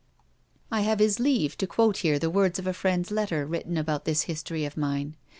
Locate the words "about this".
3.77-4.23